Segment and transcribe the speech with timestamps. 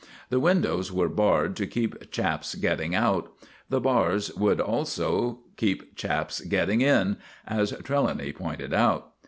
[0.29, 3.31] The windows were barred to keep chaps getting out.
[3.69, 9.11] The bars would also keep chaps getting in, as Trelawny pointed out.